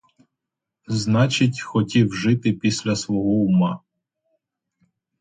[0.87, 3.79] Значить, хотів жити після свого ума.